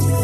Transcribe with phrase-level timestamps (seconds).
[0.00, 0.23] هنا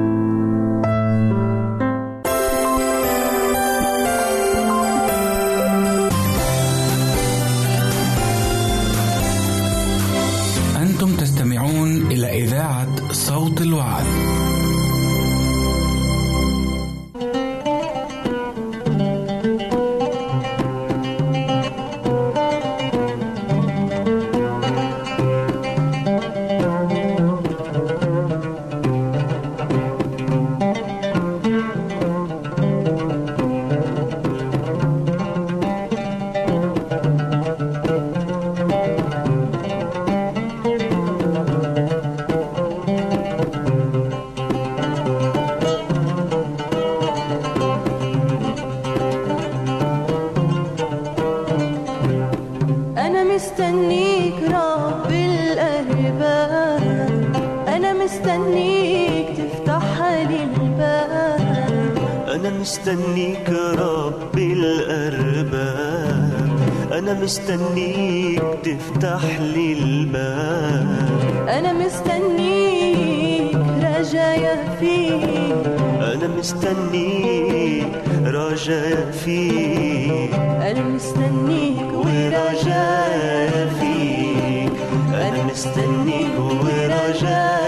[53.41, 56.81] مستنيك رب الأرباب.
[57.67, 59.85] أنا مستنيك تفتح
[60.29, 61.97] لي الباب.
[62.35, 66.29] أنا مستنيك رب الأرباب.
[66.91, 70.87] أنا مستنيك تفتح لي الباب.
[71.49, 77.87] أنا مستنيك رجايا فيك أنا مستنيك
[78.25, 84.71] رجاء فيك أنا مستنيك ورجاء فيك
[85.13, 87.60] أنا مستنيك ورجاء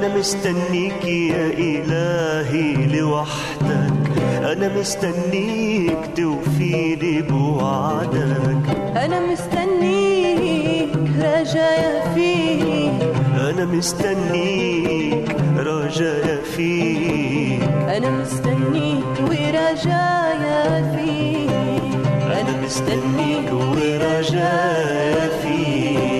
[0.00, 4.08] أنا مستنيك يا إلهي لوحدك.
[4.52, 8.64] أنا مستنيك توفيلي بوعدك.
[8.96, 13.12] أنا مستنيك رجايا فيك.
[13.48, 17.62] أنا مستنيك رجاء فيك.
[17.96, 21.50] أنا مستنيك ورجايا فيك.
[22.38, 26.19] أنا مستنيك ورجاء فيك.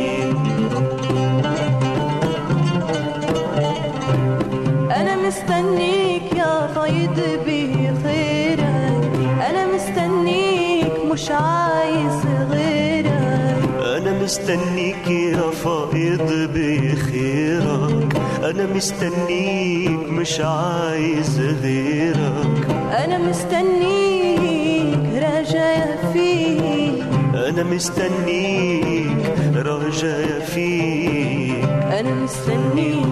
[5.30, 9.10] مستنيك يا فيض بخيرك
[9.48, 12.18] أنا مستنيك مش عايز
[12.50, 13.62] غيرك.
[13.96, 18.16] أنا مستنيك يا فائض بخيرك.
[18.44, 22.66] أنا مستنيك مش عايز غيرك.
[23.04, 27.04] أنا مستنيك رجايا فيك.
[27.34, 29.22] أنا مستنيك
[29.56, 31.64] رجاء فيك.
[31.98, 33.06] أنا مستنيك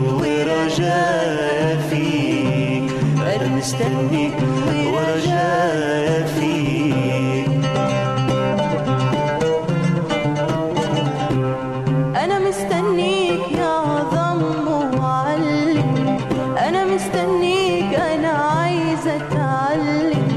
[0.79, 1.48] أنا
[3.59, 4.35] مستنيك
[4.95, 7.51] ورجاء فيك.
[12.25, 14.41] أنا مستنيك يا عظم
[14.99, 16.19] معلم
[16.59, 20.29] أنا مستنيك أنا عايزة أتعلم.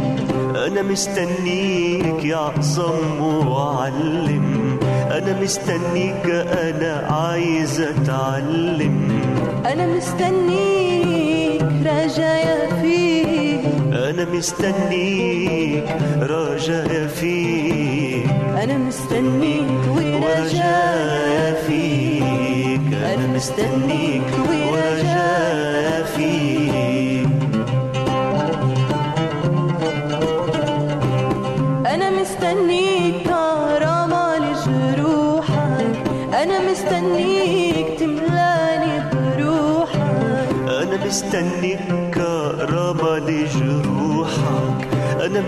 [0.68, 4.80] أنا مستنيك يا عظم معلم
[5.12, 6.26] أنا مستنيك
[6.68, 9.22] أنا عايز أتعلم.
[9.66, 12.71] أنا مستنيك رجايا
[14.22, 15.86] أنا مستنيك
[16.22, 18.25] رجاء فيك.
[18.63, 22.94] أنا مستنيك ورجايا فيك.
[22.94, 27.28] أنا مستنيك ورجاء فيك.
[31.86, 35.95] أنا مستنيك كرامة لجروحك
[36.34, 40.50] أنا مستنيك تملاني بروحك.
[40.69, 42.00] أنا مستنيك.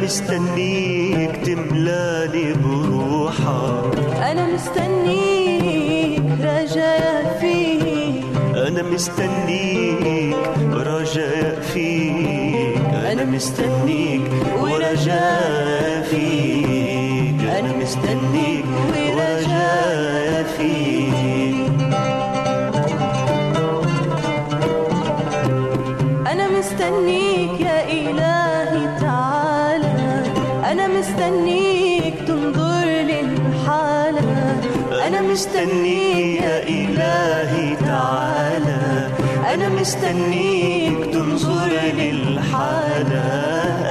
[0.03, 4.00] مستنيك تملاني بروحك.
[4.29, 8.25] أنا مستنيك رجايا فيك.
[8.67, 10.35] أنا مستنيك
[10.73, 12.83] رجاء فيك.
[13.11, 17.39] أنا مستنيك ورجاء فيك.
[17.59, 18.72] أنا مستنيك
[35.33, 39.09] مستنيك يا إلهي تعالى.
[39.53, 43.25] أنا مستنيك تنظر للحالة.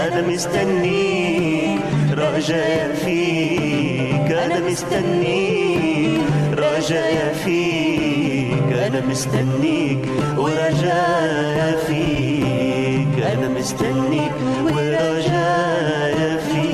[0.06, 1.80] أنا مستنيك
[2.10, 4.28] رجايا فيك.
[4.44, 6.20] أنا مستنيك
[6.58, 8.68] رجايا فيك.
[8.86, 10.02] أنا مستنيك
[10.36, 13.14] ورجايا فيك.
[13.32, 14.36] أنا مستنيك
[14.74, 16.72] ورجايا فيك.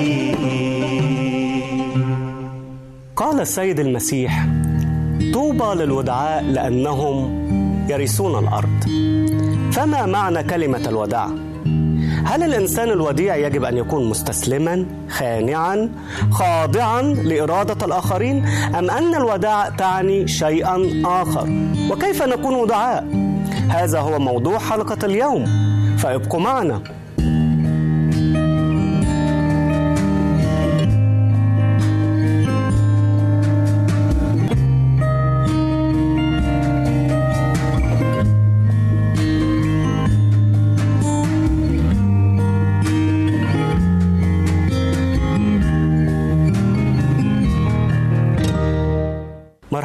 [3.15, 4.47] قال السيد المسيح
[5.33, 7.15] طوبى للودعاء لأنهم
[7.89, 8.83] يرثون الأرض.
[9.71, 11.27] فما معنى كلمة الوداع؟
[12.25, 15.89] هل الإنسان الوديع يجب أن يكون مستسلما خانعا
[16.31, 18.45] خاضعا لإرادة الآخرين
[18.75, 21.49] أم أن الوداع تعني شيئا آخر؟
[21.91, 23.07] وكيف نكون ودعاء؟
[23.69, 25.45] هذا هو موضوع حلقة اليوم.
[25.97, 26.81] فابقوا معنا.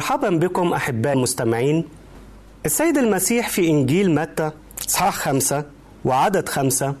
[0.05, 1.85] مرحبا بكم أحباء المستمعين.
[2.65, 4.51] السيد المسيح في إنجيل متى
[4.89, 5.65] إصحاح خمسة
[6.05, 6.95] وعدد خمسة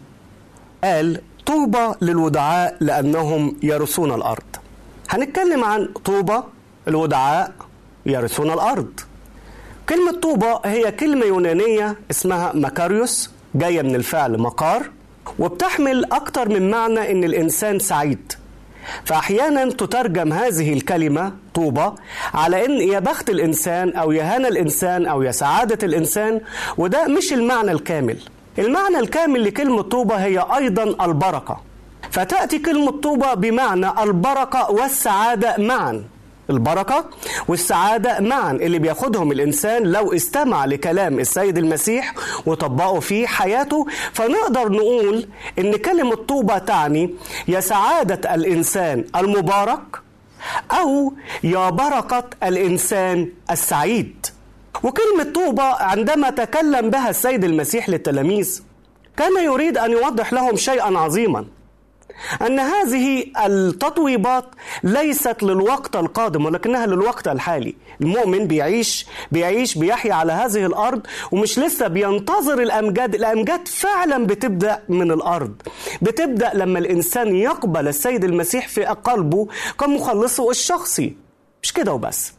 [0.83, 4.43] قال طوبى للودعاء لأنهم يرثون الأرض.
[5.09, 6.39] هنتكلم عن طوبى
[6.87, 7.51] الودعاء
[8.05, 8.99] يرثون الأرض.
[9.89, 14.89] كلمة طوبى هي كلمة يونانية اسمها مكاريوس جاية من الفعل مقار
[15.39, 18.33] وبتحمل أكتر من معنى إن الإنسان سعيد.
[19.03, 21.91] فأحيانا تترجم هذه الكلمة طوبى
[22.33, 26.41] على إن يا بخت الإنسان أو يا هنا الإنسان أو يا سعادة الإنسان
[26.77, 28.17] وده مش المعنى الكامل.
[28.59, 31.57] المعنى الكامل لكلمة طوبى هي أيضا البركة.
[32.11, 36.03] فتأتي كلمة طوبى بمعنى البركة والسعادة معا.
[36.49, 37.05] البركة
[37.47, 38.51] والسعادة معا.
[38.51, 42.13] اللي بياخدهم الإنسان لو استمع لكلام السيد المسيح
[42.45, 45.27] وطبقه في حياته فنقدر نقول
[45.59, 47.13] إن كلمة طوبى تعني
[47.47, 50.04] يا سعادة الإنسان المبارك
[50.71, 51.13] أو
[51.43, 54.25] يا بركة الإنسان السعيد.
[54.83, 58.63] وكلمة طوبى عندما تكلم بها السيد المسيح للتلاميذ
[59.17, 61.45] كان يريد أن يوضح لهم شيئا عظيما.
[62.41, 64.45] أن هذه التطويبات
[64.83, 67.75] ليست للوقت القادم ولكنها للوقت الحالي.
[68.01, 71.01] المؤمن بيعيش بيعيش بيحيا على هذه الأرض
[71.31, 75.61] ومش لسه بينتظر الأمجاد الأمجاد فعلا بتبدأ من الأرض.
[76.01, 79.47] بتبدأ لما الإنسان يقبل السيد المسيح في قلبه
[79.79, 81.15] كمخلصه الشخصي.
[81.63, 82.33] مش كده وبس.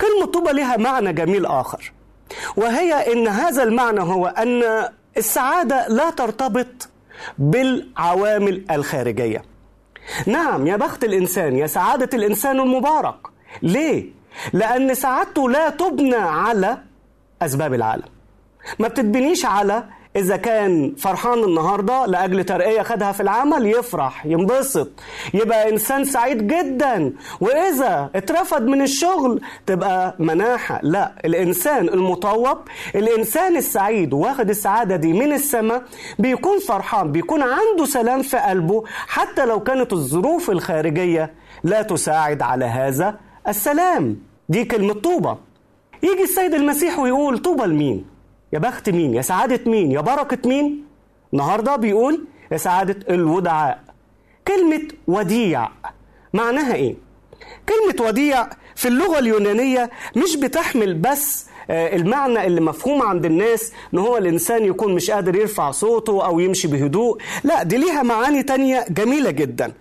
[0.00, 1.92] كلمة طوبى لها معنى جميل آخر
[2.56, 6.88] وهي أن هذا المعنى هو أن السعادة لا ترتبط
[7.38, 9.42] بالعوامل الخارجية.
[10.26, 13.16] نعم يا بخت الإنسان يا سعادة الإنسان المبارك.
[13.62, 14.06] ليه؟
[14.52, 16.78] لأن سعادته لا تبنى على
[17.42, 18.08] أسباب العالم.
[18.78, 19.84] ما بتتبنيش على
[20.16, 24.88] إذا كان فرحان النهاردة لأجل ترقية خدها في العمل يفرح ينبسط
[25.34, 27.12] يبقى إنسان سعيد جدا.
[27.40, 30.80] وإذا اترفض من الشغل تبقى مناحة.
[30.82, 32.58] لا الإنسان المطوب
[32.94, 35.82] الإنسان السعيد واخد السعادة دي من السماء
[36.18, 42.64] بيكون فرحان بيكون عنده سلام في قلبه حتى لو كانت الظروف الخارجية لا تساعد على
[42.64, 43.18] هذا
[43.48, 44.16] السلام.
[44.48, 45.38] دي كلمة طوبة
[46.02, 48.17] يجي السيد المسيح ويقول طوبى لمين؟
[48.52, 50.84] يا بخت مين؟ يا سعادة مين؟ يا بركة مين؟
[51.32, 53.80] النهاردة بيقول يا سعادة الودعاء
[54.48, 55.68] كلمة وديع
[56.34, 56.94] معناها إيه؟
[57.68, 63.98] كلمة وديع في اللغة اليونانية مش بتحمل بس آه، المعنى اللي مفهوم عند الناس إن
[63.98, 67.18] هو الإنسان يكون مش قادر يرفع صوته أو يمشي بهدوء.
[67.44, 69.72] لا دي ليها معاني تانية جميلة جدا.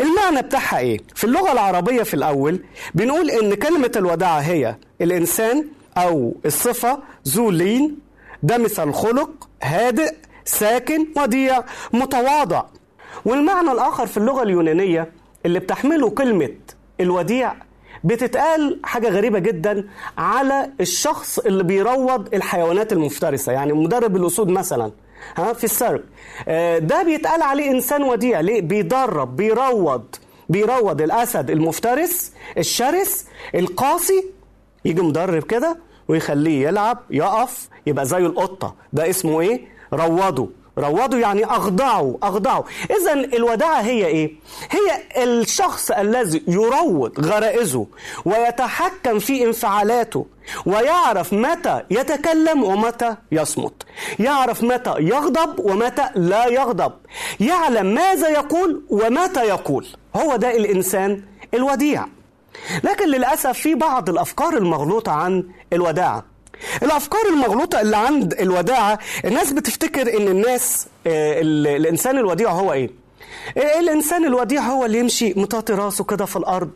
[0.00, 2.60] المعنى بتاعها إيه؟ في اللغة العربية في الأول
[2.94, 6.98] بنقول إن كلمة الوداع هي الإنسان أو الصفة
[7.28, 7.98] ذو لين
[8.42, 11.60] دمث الخلق هادئ ساكن وديع
[11.92, 12.62] متواضع.
[13.24, 15.12] والمعنى الآخر في اللغة اليونانية
[15.46, 16.50] اللي بتحمله كلمة
[17.00, 17.52] الوديع
[18.04, 23.52] بتتقال حاجة غريبة جدا على الشخص اللي بيروض الحيوانات المفترسة.
[23.52, 24.92] يعني مدرب الأسود مثلا
[25.36, 26.04] ها في السيرك.
[26.48, 28.40] آه، ده بيتقال عليه إنسان وديع.
[28.40, 30.04] ليه؟ بيدرب بيروض
[30.48, 34.24] بيروض الأسد المفترس الشرس القاسي
[34.84, 35.76] يجي مدرب كده
[36.10, 38.74] ويخليه يلعب يقف يبقى زي القطة.
[38.92, 39.60] ده اسمه إيه؟
[39.92, 40.48] روضه.
[40.78, 42.64] روضوا يعني أخضعوا أخضعوا
[43.00, 44.32] إذا الوداعة هي إيه؟
[44.70, 47.86] هي الشخص الذي يروض غرائزه
[48.24, 50.26] ويتحكم في انفعالاته
[50.66, 53.82] ويعرف متى يتكلم ومتى يصمت.
[54.18, 56.92] يعرف متى يغضب ومتى لا يغضب.
[57.40, 59.86] يعلم ماذا يقول ومتى يقول.
[60.16, 61.22] هو ده الإنسان
[61.54, 62.04] الوديع.
[62.84, 66.24] لكن للأسف في بعض الأفكار المغلوطة عن الوداعة
[66.82, 72.90] الأفكار المغلوطة اللي عند الوداعه الناس بتفتكر إن الناس آه، ال- الإنسان الوديع هو إيه؟
[73.58, 76.70] آه، الإنسان الوديع هو اللي يمشي مطاطي راسه كده في الأرض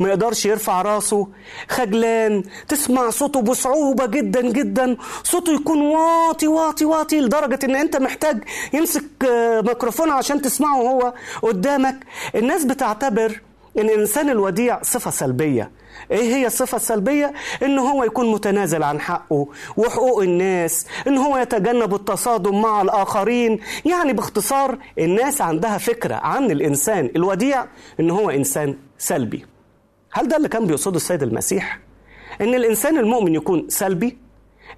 [0.00, 1.28] ما يقدرش يرفع راسه
[1.68, 8.44] خجلان تسمع صوته بصعوبة جدا جدا صوته يكون واطي واطي واطي لدرجة إن أنت محتاج
[8.72, 11.96] يمسك آه، ميكروفون عشان تسمعه وهو قدامك.
[12.34, 13.40] الناس بتعتبر
[13.78, 15.70] إن الإنسان الوديع صفة سلبية
[16.10, 21.94] إيه هي الصفة السلبية؟ إن هو يكون متنازل عن حقه وحقوق الناس، إن هو يتجنب
[21.94, 27.66] التصادم مع الآخرين، يعني باختصار الناس عندها فكرة عن الإنسان الوديع
[28.00, 29.46] إن هو إنسان سلبي.
[30.12, 31.80] هل ده اللي كان بيقصده السيد المسيح؟
[32.40, 34.18] إن الإنسان المؤمن يكون سلبي؟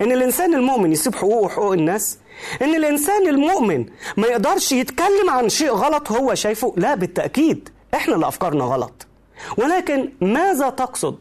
[0.01, 2.19] إن الإنسان المؤمن يسيب حقوقه وحقوق الناس؟
[2.63, 3.87] إن الإنسان المؤمن
[4.17, 9.07] ما يقدرش يتكلم عن شيء غلط هو شايفه؟ لا بالتأكيد إحنا اللي أفكارنا غلط.
[9.57, 11.19] ولكن ماذا تقصد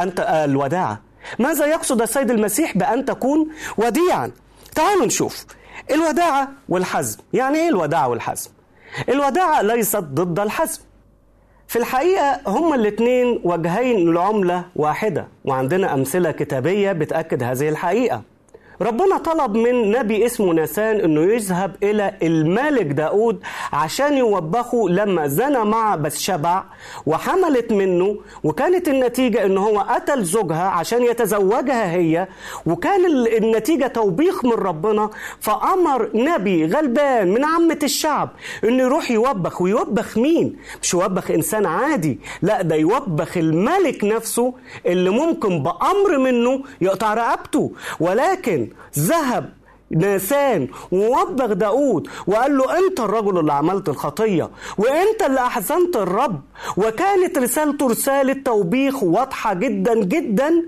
[0.00, 1.00] أنت الوداعة
[1.38, 3.48] ماذا يقصد السيد المسيح بأن تكون
[3.78, 4.32] وديعا؟
[4.74, 5.46] تعالوا نشوف.
[5.90, 7.18] الوداعة والحزم.
[7.32, 8.50] يعني إيه الوداعة والحزم؟
[9.08, 10.80] الوداعة ليست ضد الحزم.
[11.68, 18.22] في الحقيقة هما الاتنين وجهين لعملة واحدة وعندنا أمثلة كتابية بتأكد هذه الحقيقة.
[18.82, 23.40] ربنا طلب من نبي اسمه ناسان إنه يذهب إلى الملك داود
[23.72, 26.64] عشان يوبخه لما زنى مع بسشبع
[27.06, 32.28] وحملت منه وكانت النتيجة إن هو قتل زوجها عشان يتزوجها هي
[32.66, 35.10] وكان ال- النتيجة توبيخ من ربنا
[35.40, 38.28] فأمر نبي غلبان من عامة الشعب
[38.64, 39.62] إنه يروح يوبخ.
[39.62, 44.54] ويوبخ مين؟ مش يوبخ إنسان عادي لا ده يوبخ الملك نفسه
[44.86, 47.72] اللي ممكن بأمر منه يقطع رقبته.
[48.00, 49.52] ولكن ذهب
[49.90, 56.40] ناسان ووبخ داود وقال له أنت الرجل اللي عملت الخطية وأنت اللي احزنت الرب
[56.76, 60.64] وكانت رسالته رسالة توبيخ واضحة جدا جدا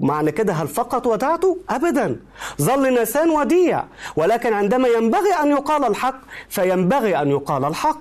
[0.00, 2.16] معنى كده هل فقط ودعته؟ أبدا.
[2.62, 3.84] ظل ناسان وديع
[4.16, 8.00] ولكن عندما ينبغي أن يقال الحق فينبغي أن يقال الحق.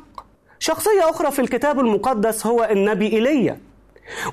[0.60, 3.60] شخصية أخرى في الكتاب المقدس هو النبي إيليا.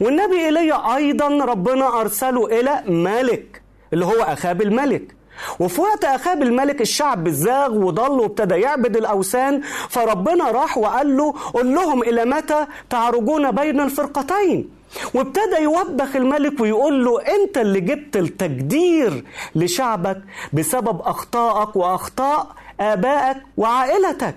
[0.01, 3.63] والنبي إيليا أيضا ربنا أرسله إلى ملك
[3.93, 5.15] اللي هو اخاب الملك
[5.61, 11.75] وفي وقت اخاب الملك الشعب زاغ وضل وابتدى يعبد الأوثان فربنا راح وقال له قل
[11.75, 14.69] لهم إلى متى تعرجون بين الفرقتين؟
[15.15, 19.25] وابتدى يوبخ الملك ويقول له أنت اللي جبت التجدير
[19.55, 22.47] لشعبك بسبب أخطائك وأخطاء
[22.81, 24.35] آبائك وعائلتك.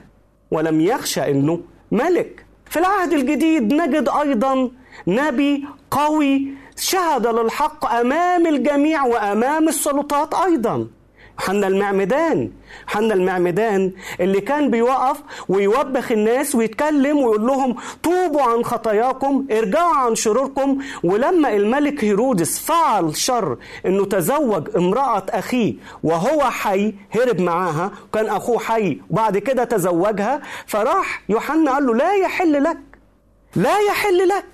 [0.51, 1.59] ولم يخشى إنه
[1.91, 2.45] ملك.
[2.69, 4.71] في العهد الجديد نجد أيضا
[5.07, 6.47] نبي قوي
[6.79, 10.87] شهد للحق أمام الجميع وأمام السلطات أيضا.
[11.37, 12.51] حنا المعمدان
[12.87, 15.17] حنا المعمدان اللي كان بيوقف
[15.49, 20.77] ويوبخ الناس ويتكلم ويقول لهم توبوا عن خطاياكم ارجعوا عن شروركم.
[21.03, 28.59] ولما الملك هيرودس فعل شر إنه تزوج امرأة اخيه وهو حي هرب معاها كان أخوه
[28.59, 32.77] حي وبعد كده تزوجها فراح يوحنا قال له لا يحل لك
[33.55, 34.45] لا يحل لك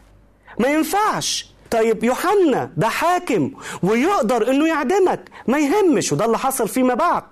[0.60, 1.55] ما ينفعش.
[1.72, 3.52] طيب يوحنا ده حاكم
[3.84, 5.30] ويقدر إنه يعدمك.
[5.48, 7.24] ما يهمش وده اللي حصل فيما بعد.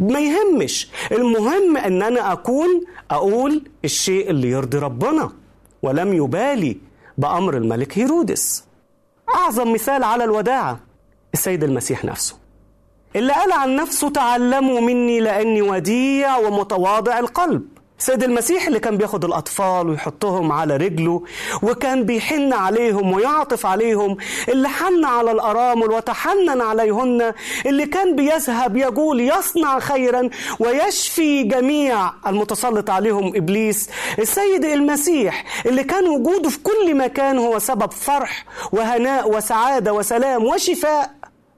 [0.00, 0.88] ما يهمش.
[1.12, 2.68] المهم إن أنا أكون
[3.10, 5.32] أقول الشيء اللي يرضي ربنا
[5.82, 6.78] ولم يبالي
[7.18, 8.64] بأمر الملك هيرودس.
[9.34, 10.80] أعظم مثال على الوداعة
[11.34, 12.36] السيد المسيح نفسه.
[13.16, 17.62] اللي قال عن نفسه تعلموا مني لأني وديع ومتواضع القلب.
[18.00, 21.22] سيد المسيح اللي كان بياخد الأطفال ويحطهم على رجله
[21.62, 24.16] وكان بيحن عليهم ويعطف عليهم
[24.48, 27.32] اللي حن على الأرامل وتحنن عليهن
[27.66, 30.28] اللي كان بيذهب يقول يصنع خيرا
[30.60, 33.88] ويشفي جميع المتسلط عليهم إبليس.
[34.18, 41.10] السيد المسيح اللي كان وجوده في كل مكان هو سبب فرح وهناء وسعادة وسلام وشفاء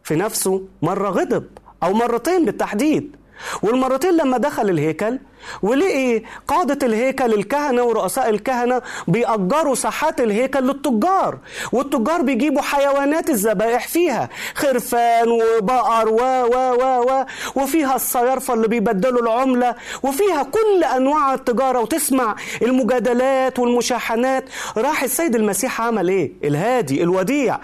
[0.04, 1.44] في نفسه مرة غضب
[1.82, 3.16] أو مرتين بالتحديد.
[3.62, 5.18] والمرتين لما دخل الهيكل
[5.62, 11.38] ولقي قادة الهيكل الكهنة ورؤساء الكهنة بيأجروا ساحات الهيكل للتجار
[11.72, 17.24] والتجار بيجيبوا حيوانات الذبائح فيها خرفان وبقر و و و و
[17.62, 24.44] وفيها الصيارفة اللي بيبدلوا العملة وفيها كل أنواع التجارة وتسمع المجادلات والمشاحنات
[24.76, 27.58] راح السيد المسيح عمل إيه؟ الهادي الوديع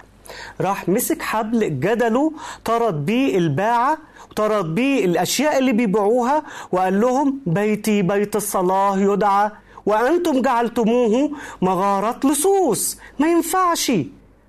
[0.61, 2.31] راح مسك حبل جدله
[2.65, 3.97] طرد بيه الباعة
[4.35, 9.51] طرد بيه الأشياء اللي بيبيعوها وقال لهم بيتي بيت الصلاة يدعى
[9.85, 11.31] وأنتم جعلتموه
[11.61, 12.97] مغارة لصوص.
[13.19, 13.91] ما ينفعش.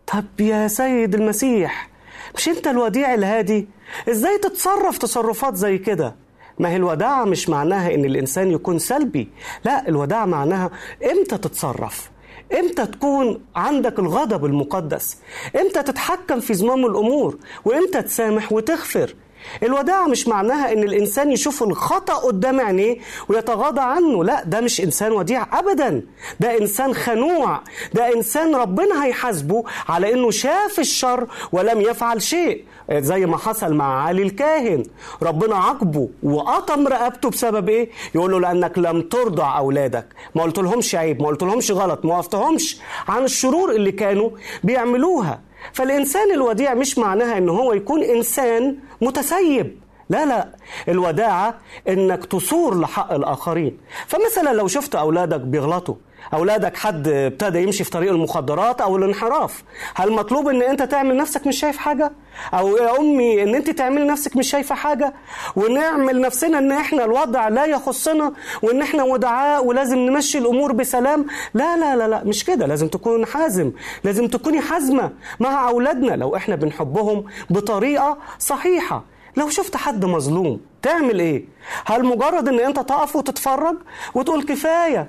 [0.06, 1.88] طب يا سيد المسيح
[2.36, 3.68] مش أنت الوديع الهادي؟
[4.10, 6.14] إزاي تتصرف تصرفات زي كده؟
[6.58, 9.28] ما هي الوداعة مش معناها إن الإنسان يكون سلبي
[9.64, 10.70] لا الوداعة معناها
[11.10, 12.10] إمتى تتصرف؟
[12.58, 15.16] إمتى تكون عندك الغضب المقدس؟
[15.60, 19.14] إمتى تتحكم في زمام الأمور؟ وامتى تسامح وتغفر؟
[19.62, 22.96] الوداعة مش معناها إن الإنسان يشوف الخطأ قدام عينيه
[23.28, 24.24] ويتغاضى عنه.
[24.24, 26.02] لا ده مش إنسان وديع ابدا.
[26.40, 27.60] ده إنسان خنوع.
[27.94, 32.64] ده إنسان ربنا هيحاسبه على إنه شاف الشر ولم يفعل شيء.
[32.92, 34.82] زي ما حصل مع علي الكاهن.
[35.22, 40.06] ربنا عاقبه وقطم رقبته بسبب إيه؟ يقول له لأنك لم ترضع أولادك.
[40.34, 44.30] ما قلت لهمش عيب ما قلت لهمش غلط ما وقفتهمش عن الشرور اللي كانوا
[44.64, 45.40] بيعملوها.
[45.72, 49.80] فالإنسان الوديع مش معناها إن هو يكون إنسان متسيب.
[50.10, 50.48] لا لا.
[50.88, 53.78] الوداعة إنك تصور لحق الآخرين.
[54.06, 55.94] فمثلا لو شفت أولادك بيغلطوا
[56.34, 59.62] أولادك حد ابتدى يمشي في طريق المخدرات أو الانحراف؟
[59.94, 62.12] هل مطلوب إن أنت تعمل نفسك مش شايف حاجة؟
[62.54, 65.14] أو يا أمي إن أنت تعملي نفسك مش شايفة حاجة؟
[65.56, 71.76] ونعمل نفسنا إن إحنا الوضع لا يخصنا وإن إحنا ودعاء ولازم نمشي الأمور بسلام؟ لا
[71.76, 72.66] لا لا لا مش كده.
[72.66, 73.72] لازم تكون حازم.
[74.04, 79.04] لازم تكوني حازمة مع أولادنا لو إحنا بنحبهم بطريقة صحيحة.
[79.36, 81.44] لو شفت حد مظلوم تعمل إيه؟
[81.86, 83.76] هل مجرد إن أنت تقف وتتفرج
[84.14, 85.08] وتقول كفاية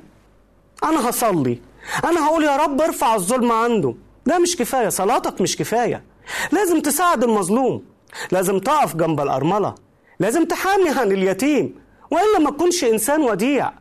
[0.83, 1.59] أنا هصلي.
[2.05, 3.95] أنا هقول يا رب ارفع الظلم عنده.
[4.25, 6.03] ده مش كفاية صلاتك مش كفاية.
[6.51, 7.83] لازم تساعد المظلوم.
[8.31, 9.75] لازم تقف جنب الأرملة.
[10.19, 11.75] لازم تحامي عن اليتيم.
[12.11, 13.71] وإلا ما تكونش إنسان وديع.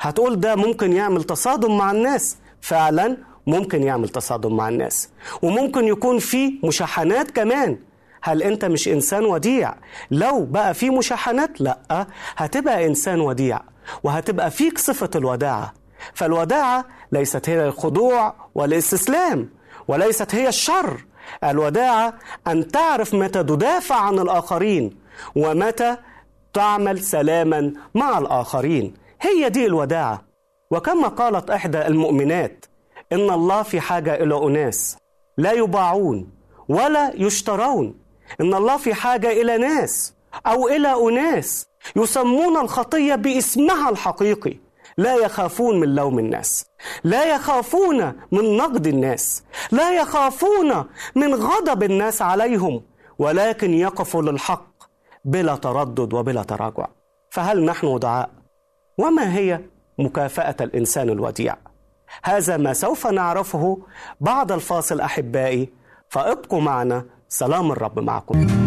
[0.00, 2.36] هتقول ده ممكن يعمل تصادم مع الناس.
[2.60, 5.08] فعلا ممكن يعمل تصادم مع الناس.
[5.42, 7.78] وممكن يكون في مشاحنات كمان.
[8.22, 9.74] هل أنت مش إنسان وديع؟
[10.10, 12.06] لو بقى في مشاحنات لأ.
[12.36, 13.60] هتبقى إنسان وديع.
[14.02, 15.74] وهتبقى فيك صفة الوداعة.
[16.14, 19.48] فالوداعة ليست هي الخضوع والاستسلام
[19.88, 21.04] وليست هي الشر.
[21.44, 22.14] الوداعة
[22.46, 24.98] أن تعرف متى تدافع عن الآخرين
[25.36, 25.96] ومتى
[26.52, 28.94] تعمل سلاما مع الآخرين.
[29.20, 30.22] هي دي الوداعة.
[30.70, 32.64] وكما قالت إحدى المؤمنات
[33.12, 34.96] إن الله في حاجة إلى أناس
[35.38, 36.30] لا يباعون
[36.68, 37.94] ولا يشترون.
[38.40, 40.14] إن الله في حاجة إلى ناس
[40.46, 44.65] أو إلى أناس يسمون الخطية باسمها الحقيقي.
[44.98, 46.66] لا يخافون من لوم الناس
[47.04, 50.84] لا يخافون من نقد الناس لا يخافون
[51.16, 52.82] من غضب الناس عليهم
[53.18, 54.66] ولكن يقفوا للحق
[55.24, 56.86] بلا تردد وبلا تراجع.
[57.30, 58.30] فهل نحن ودعاء
[58.98, 59.60] وما هي
[59.98, 61.56] مكافأة الإنسان الوديع؟
[62.22, 63.78] هذا ما سوف نعرفه
[64.20, 65.68] بعد الفاصل أحبائي.
[66.08, 67.04] فابقوا معنا.
[67.28, 68.65] سلام الرب معكم.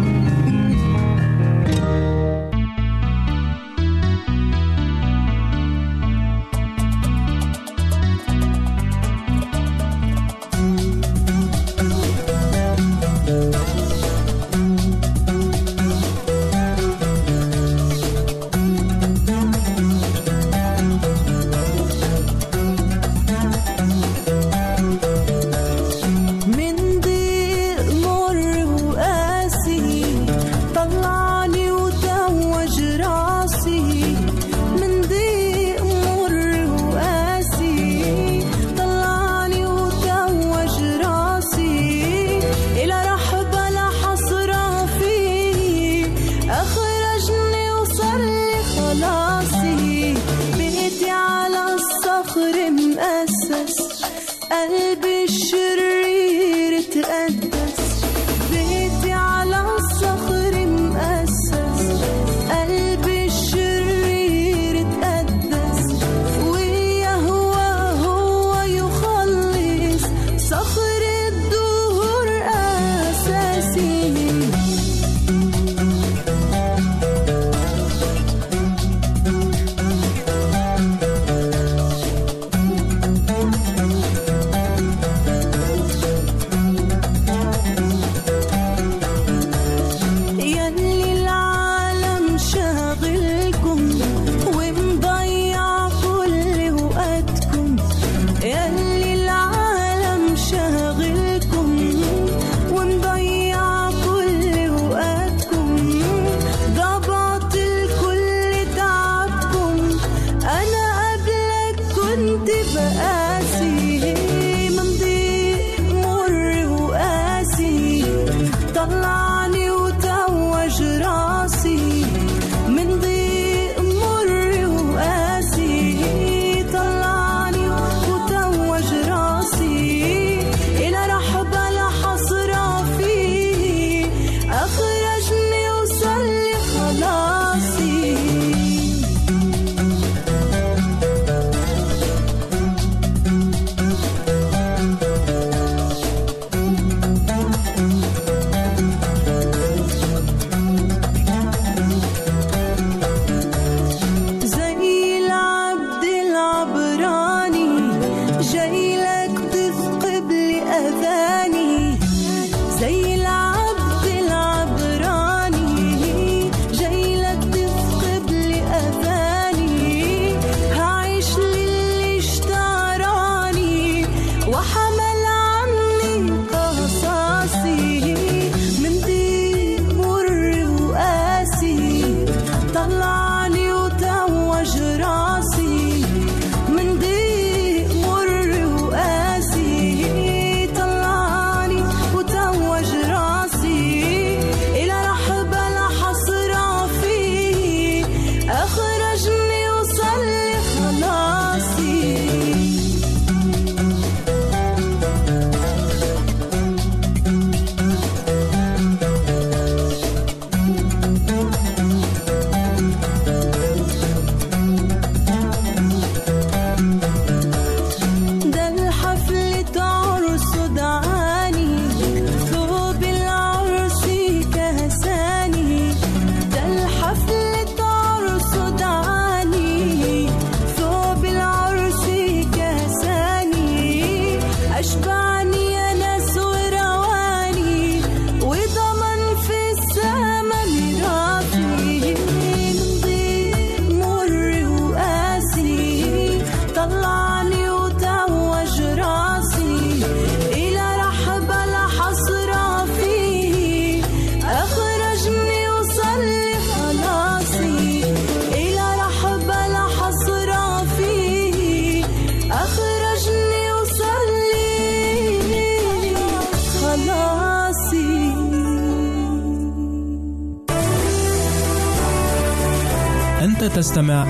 [273.80, 274.22] تستمع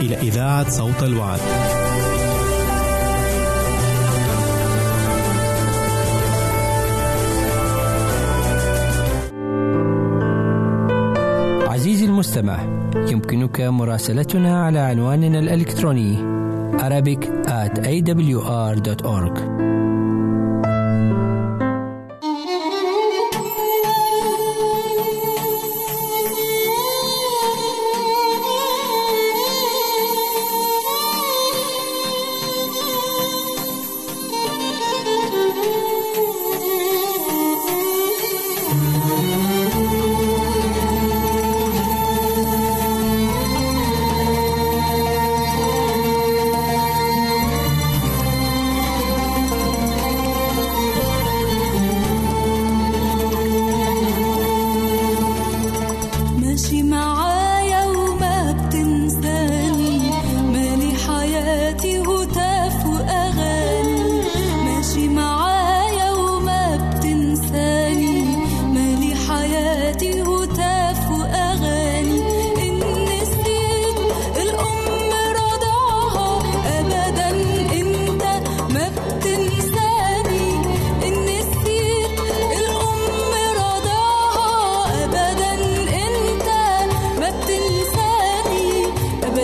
[0.00, 1.40] إلى إذاعة صوت الوعد.
[11.68, 12.58] عزيزي المستمع
[12.96, 16.34] يمكنك مراسلتنا على عنواننا الإلكتروني
[16.78, 19.38] arabic at awr.org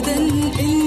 [0.01, 0.80] bedel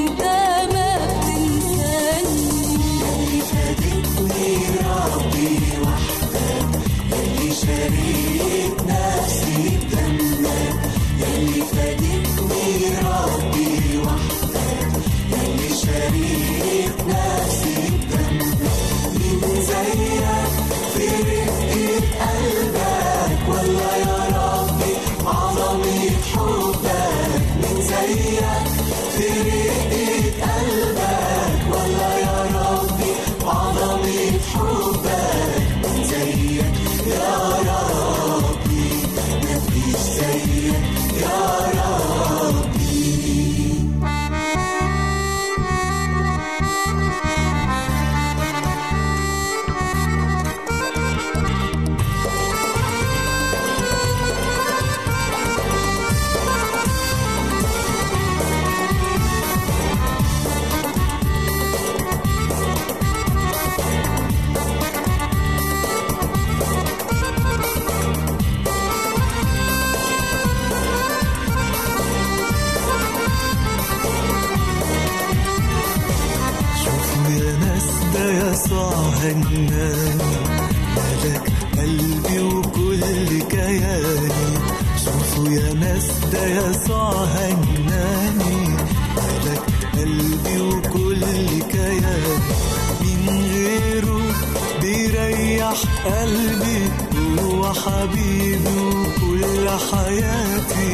[99.91, 100.91] حياتي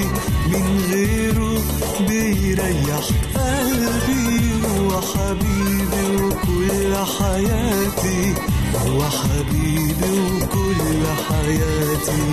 [0.47, 1.61] من غيره
[2.07, 8.33] بيريح قلبي هو حبيبي وكل حياتي
[8.87, 12.23] هو حبيبي وكل حياتي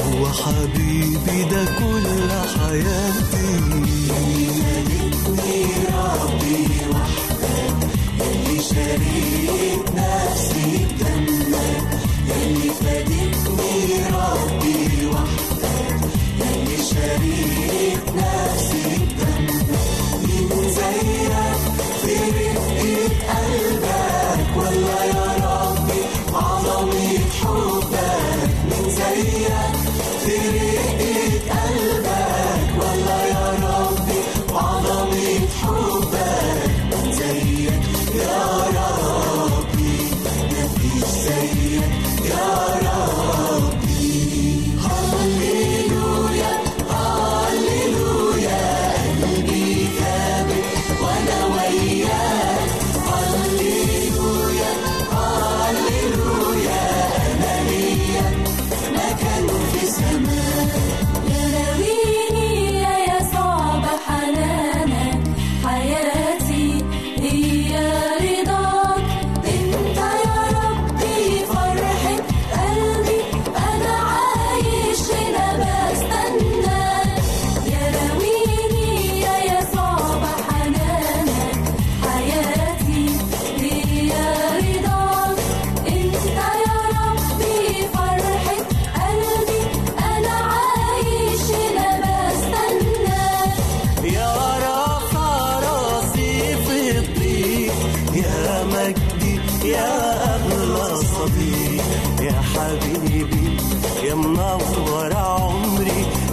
[0.00, 3.54] هو حبيبي ده كل حياتي.
[4.44, 5.64] ملكني
[5.94, 7.78] ربي وحدك
[8.20, 11.88] اللي شريك نفسي بدمك
[12.36, 13.13] اللي فدي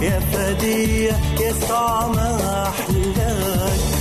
[0.02, 3.91] يا فدية يسوع ما أحلاك.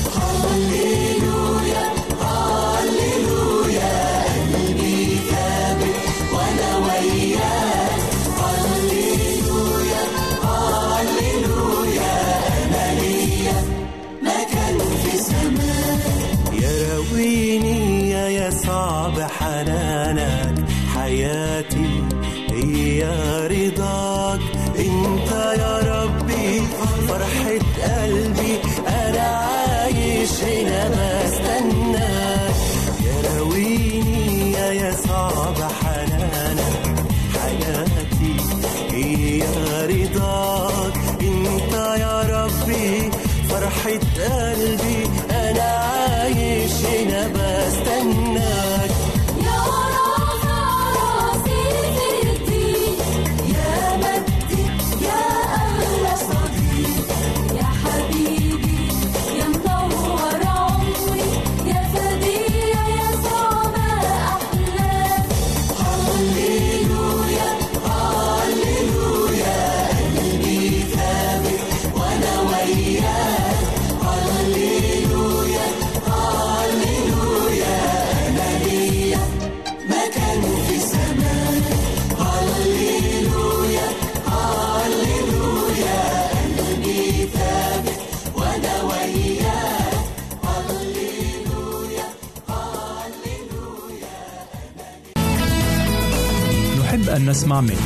[97.31, 97.77] نسمع منك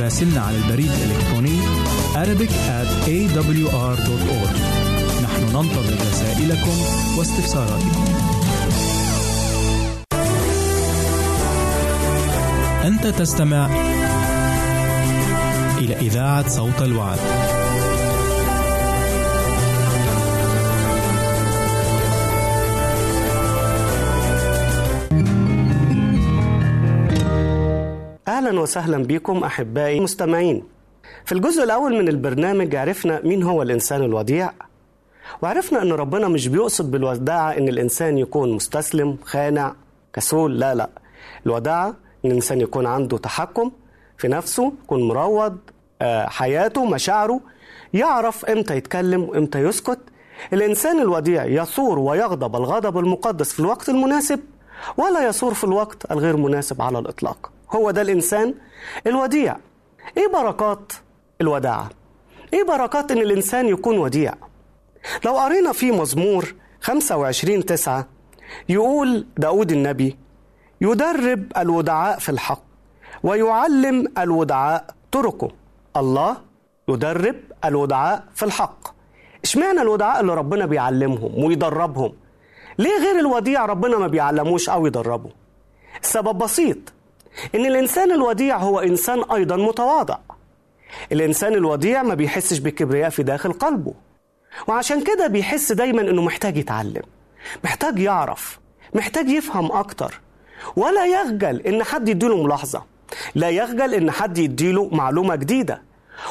[0.00, 1.60] راسلنا على البريد الإلكتروني
[2.14, 4.56] Arabic at awr.org
[5.22, 6.76] نحن ننتظر رسائلكم
[7.18, 8.04] واستفساراتكم.
[12.84, 13.70] أنت تستمع
[15.78, 17.18] إلى إذاعة صوت الوعد.
[28.50, 30.62] أهلا وسهلا بكم أحبائي المستمعين
[31.24, 34.50] في الجزء الأول من البرنامج عرفنا مين هو الإنسان الوديع
[35.42, 39.74] وعرفنا أن ربنا مش بيقصد بالوداعة أن الإنسان يكون مستسلم خانع
[40.12, 40.90] كسول لا لا.
[41.46, 41.88] الوداعة
[42.24, 43.70] أن الإنسان يكون عنده تحكم
[44.18, 45.58] في نفسه يكون مروض
[46.02, 47.40] آه، حياته مشاعره
[47.94, 49.98] يعرف إمتى يتكلم وإمتى يسكت.
[50.52, 54.40] الإنسان الوديع يثور ويغضب الغضب المقدس في الوقت المناسب
[54.96, 57.50] ولا يثور في الوقت الغير مناسب على الإطلاق.
[57.72, 58.54] هو ده الإنسان
[59.06, 59.56] الوديع.
[60.16, 60.92] إيه بركات
[61.40, 61.88] الوداعة؟
[62.52, 64.34] إيه بركات إن الإنسان يكون وديع؟
[65.24, 68.06] لو قرينا في مزمور 25 تسعة
[68.68, 70.16] يقول داود النبي
[70.80, 72.62] يدرب الودعاء في الحق
[73.22, 75.48] ويعلم الودعاء طرقه.
[75.96, 76.36] الله
[76.88, 78.88] يدرب الودعاء في الحق.
[79.44, 82.12] إشمعنى الودعاء اللي ربنا بيعلمهم ويدربهم؟
[82.78, 85.30] ليه غير الوديع ربنا ما بيعلموش أو يدربه
[86.02, 86.78] السبب بسيط.
[87.54, 90.18] إن الإنسان الوديع هو إنسان أيضا متواضع.
[91.12, 93.94] الإنسان الوديع ما بيحسش بالكبرياء في داخل قلبه
[94.68, 97.02] وعشان كده بيحس دايما إنه محتاج يتعلم
[97.64, 98.58] محتاج يعرف
[98.94, 100.20] محتاج يفهم أكتر.
[100.76, 102.84] ولا يخجل إن حد يديله ملاحظة
[103.34, 105.82] لا يخجل إن حد يديله معلومة جديدة.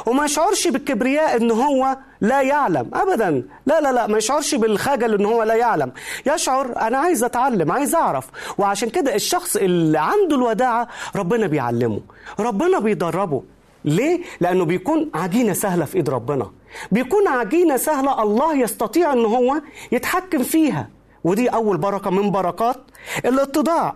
[0.06, 3.44] وما يشعرش بالكبرياء ان هو لا يعلم ابدا.
[3.66, 5.92] لا لا لا ما يشعرش بالخجل ان هو لا يعلم.
[6.26, 8.28] يشعر أنا عايز أتعلم عايز أعرف.
[8.58, 12.00] وعشان كده الشخص اللي عنده الوداعة ربنا بيعلمه
[12.40, 13.44] ربنا بيدربه.
[13.86, 16.52] ليه؟ لأنه بيكون عجينة سهلة في إيد ربنا.
[16.92, 20.90] بيكون عجينة سهلة الله يستطيع ان هو يتحكم فيها.
[21.24, 22.78] ودي أول بركة من بركات
[23.26, 23.96] الاتضاع.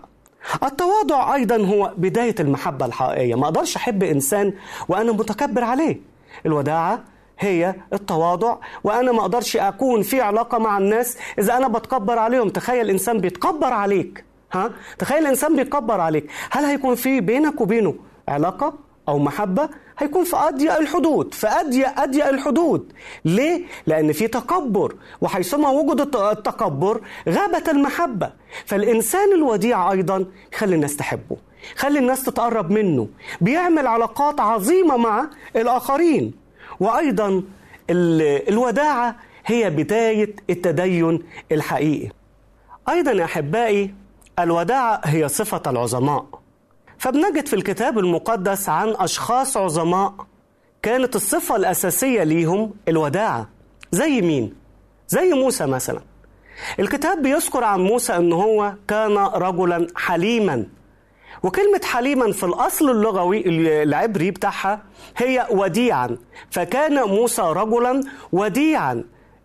[0.64, 3.36] التواضع أيضا هو بداية المحبة الحقيقية.
[3.36, 4.54] ما أقدرش أحب إنسان
[4.88, 6.00] وأنا متكبر عليه.
[6.46, 7.04] الوداعة
[7.40, 12.50] هي التواضع وأنا ما أقدرش أكون في علاقة مع الناس إذا أنا بتكبر عليهم.
[12.50, 16.30] تخيل إنسان بيتكبر عليك ها؟ تخيل إنسان بيتكبر عليك.
[16.52, 17.96] هل هيكون في بينك وبينه
[18.28, 18.74] علاقة
[19.10, 22.94] أو محبة؟ هيكون في أضيق الحدود في اضيق أضيق الحدود.
[23.26, 28.32] ليه؟ لأن في تكبر وحيثما وجد الت- التكبر غابت المحبة.
[28.66, 31.38] فالإنسان الوديع أيضا يخلي الناس تحبه
[31.76, 33.08] يخلي الناس تتقرب منه.
[33.42, 36.34] بيعمل علاقات عظيمة مع الآخرين.
[36.80, 37.44] وأيضا
[37.90, 41.20] ال- الوداعة هي بداية التدين
[41.52, 42.10] الحقيقي.
[42.90, 43.94] أيضا يا أحبائي
[44.40, 46.26] الوداعة هي صفة العظماء.
[47.04, 50.14] فبنجد في الكتاب المقدس عن أشخاص عظماء
[50.82, 53.50] كانت الصفة الأساسية ليهم الوداعه
[53.92, 54.54] زي مين
[55.08, 56.02] زي موسى مثلا
[56.80, 60.66] الكتاب بيذكر عن موسى إن هو كان رجلا حليما
[61.44, 63.44] وكلمة حليما في الأصل اللغوي
[63.84, 64.82] العبري بتاعها
[65.18, 66.18] هي وديعا
[66.52, 69.04] فكان موسى رجلا وديعا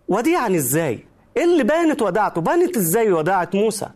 [0.09, 3.89] وديعا إزاي؟ إيه اللي بانت وداعته؟ بانت إزاي وداعة موسى؟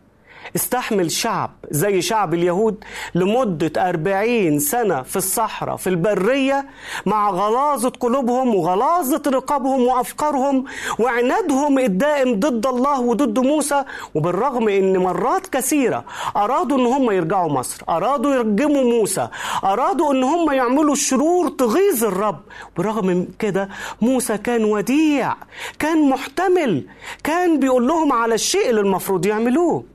[0.57, 6.67] استحمل شعب زي شعب اليهود لمدة أربعين سنة في الصحراء في البرية
[7.07, 10.65] مع غلاظة قلوبهم وغلاظة رقابهم وأفكارهم
[10.99, 13.85] وعنادهم الدائم ضد الله وضد موسى.
[14.15, 16.05] وبالرغم أن مرات كثيرة
[16.37, 19.29] أرادوا أن هم يرجعوا مصر أرادوا يرجموا موسى
[19.65, 22.41] أرادوا أن هم يعملوا الشرور تغيظ الرب.
[22.77, 23.69] برغم كده
[24.03, 25.35] موسى كان وديع
[25.79, 26.87] كان محتمل
[27.25, 29.92] كان بيقول لهم على الشيء اللي المفروض يعملوه.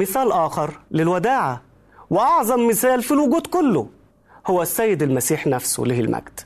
[0.00, 1.62] مثال آخر للوداعة
[2.10, 3.88] وأعظم مثال في الوجود كله
[4.46, 6.40] هو السيد المسيح نفسه له المجد.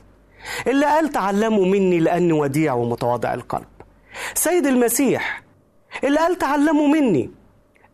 [0.67, 3.65] اللي قال تعلموا مني لأني وديع ومتواضع القلب.
[4.33, 5.43] سيد المسيح
[6.03, 7.31] اللي قال تعلموا مني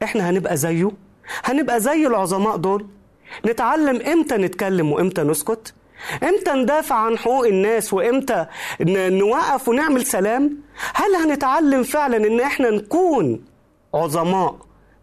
[0.04, 0.92] إحنا هنبقى زيه؟
[1.44, 2.86] هنبقى زي العظماء دول؟
[3.46, 5.74] نتعلم إمتى نتكلم وإمتى نسكت؟
[6.24, 8.46] إمتى ندافع عن حقوق الناس وإمتى
[8.90, 10.58] نوقف ونعمل سلام؟
[10.94, 13.46] هل هنتعلم فعلا إن إحنا نكون
[13.94, 14.56] عظماء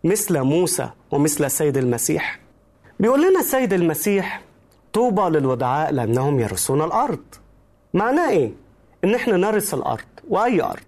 [0.04, 2.40] مثل موسى ومثل السيد المسيح.
[3.00, 4.42] بيقول لنا السيد المسيح
[4.92, 7.20] طوبى للودعاء لأنهم يرثون الأرض.
[7.94, 8.52] معناه إيه؟
[9.04, 10.80] إن إحنا نرث الأرض وأي أرض.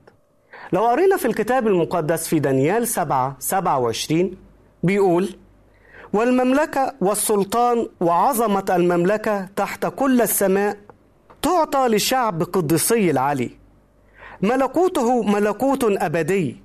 [0.72, 4.36] لو قرينا في الكتاب المقدس في دانيال 7 27
[4.82, 5.36] بيقول
[6.12, 10.76] والمملكة والسلطان وعظمة المملكة تحت كل السماء
[11.42, 13.50] تعطى لشعب قدسي العلي
[14.42, 16.56] ملكوته ملكوت أبدي.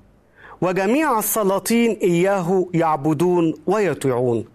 [0.65, 4.45] وجميع السلاطين إياه يعبدون ويطيعون.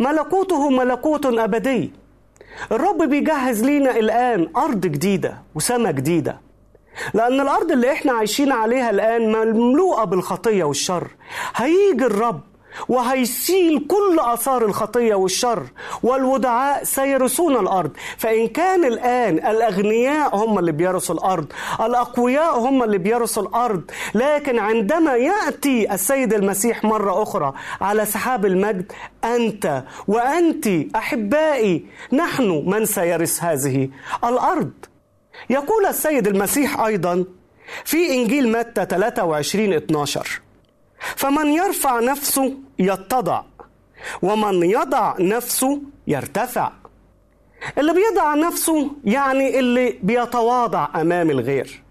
[0.00, 1.92] ملكوته ملكوت أبدي.
[2.72, 6.40] الرب بيجهز لينا الآن أرض جديدة وسماء جديدة.
[7.14, 11.08] لأن الأرض اللي إحنا عايشين عليها الآن مملوءة بالخطية والشر.
[11.56, 12.40] هيجي الرب
[12.88, 15.62] وهيسيل كل آثار الخطية والشر
[16.02, 17.90] والودعاء سيرثون الأرض.
[18.16, 21.46] فإن كان الآن الأغنياء هم اللي بيرثوا الأرض
[21.80, 23.82] الأقوياء هم اللي بيرثوا الأرض
[24.14, 28.92] لكن عندما يأتي السيد المسيح مرة أخرى على سحاب المجد
[29.24, 33.88] أنت وأنت أحبائي نحن من سيرث هذه
[34.24, 34.70] الأرض.
[35.50, 37.24] يقول السيد المسيح أيضا
[37.84, 40.40] في إنجيل متى 23 12
[41.00, 43.42] فمن يرفع نفسه يتضع
[44.22, 46.72] ومن يضع نفسه يرتفع.
[47.78, 51.82] اللي بيضع نفسه يعني اللي بيتواضع أمام الغير.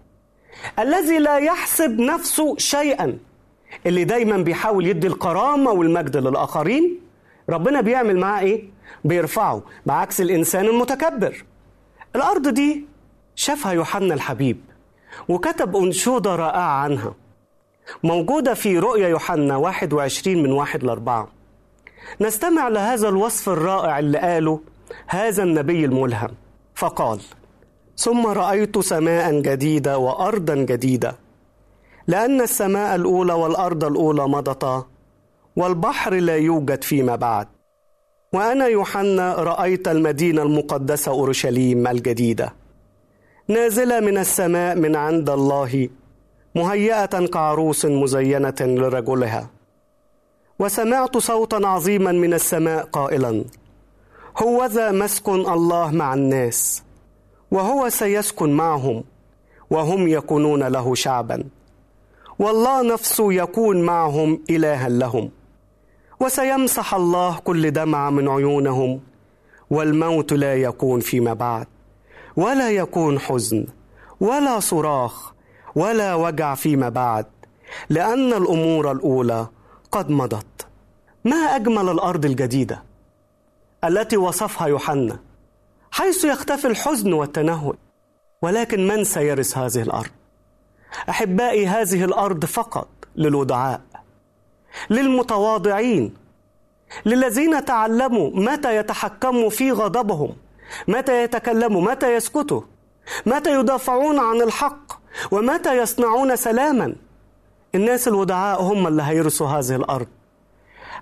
[0.78, 3.18] الذي لا يحسب نفسه شيئا
[3.86, 7.00] اللي دايما بيحاول يدي الكرامة والمجد للآخرين
[7.50, 8.64] ربنا بيعمل معاه إيه؟
[9.04, 11.44] بيرفعه بعكس الإنسان المتكبر.
[12.16, 12.84] الأرض دي
[13.34, 14.60] شافها يوحنا الحبيب
[15.28, 17.14] وكتب أنشودة رائعة عنها.
[18.04, 21.28] موجودة في رؤيا يوحنا 21 من واحد لأربعة.
[22.20, 24.60] نستمع لهذا الوصف الرائع اللي قاله
[25.06, 26.30] هذا النبي الملهم.
[26.74, 27.20] فقال
[27.96, 31.16] ثم رأيت سماء جديدة وأرضا جديدة
[32.06, 34.86] لأن السماء الأولى والأرض الأولى مضتا
[35.56, 37.48] والبحر لا يوجد فيما بعد.
[38.32, 42.54] وأنا يوحنا رأيت المدينة المقدسة أورشليم الجديدة
[43.48, 45.88] نازلة من السماء من عند الله
[46.58, 49.50] مهيئة كعروس مزينة لرجلها.
[50.58, 53.44] وسمعت صوتا عظيما من السماء قائلا
[54.42, 56.82] هوذا مسكن الله مع الناس
[57.50, 59.04] وهو سيسكن معهم
[59.70, 61.44] وهم يكونون له شعبا
[62.38, 65.30] والله نفسه يكون معهم إلها لهم
[66.20, 69.00] وسيمسح الله كل دمع من عيونهم
[69.70, 71.66] والموت لا يكون فيما بعد
[72.36, 73.66] ولا يكون حزن
[74.20, 75.32] ولا صراخ
[75.74, 77.26] ولا وجع فيما بعد
[77.88, 79.46] لأن الأمور الأولى
[79.92, 80.66] قد مضت.
[81.24, 82.82] ما أجمل الأرض الجديدة
[83.84, 85.18] التي وصفها يوحنا
[85.90, 87.76] حيث يختفي الحزن والتنهد
[88.42, 90.10] ولكن من سيرث هذه الأرض؟
[91.08, 93.80] أحبائي هذه الأرض فقط للودعاء
[94.90, 96.14] للمتواضعين
[97.06, 100.36] للذين تعلموا متى يتحكموا في غضبهم
[100.88, 102.60] متى يتكلموا متى يسكتوا
[103.26, 104.87] متى يدافعون عن الحق.
[105.30, 106.94] ومتى يصنعون سلاما؟
[107.74, 110.06] الناس الودعاء هم اللي هيرثوا هذه الأرض.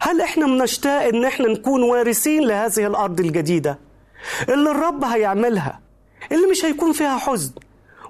[0.01, 3.79] هل إحنا بنشتاق إن إحنا نكون وارثين لهذه الأرض الجديدة؟
[4.49, 5.81] اللي الرب هيعملها
[6.33, 7.53] اللي مش هيكون فيها حزن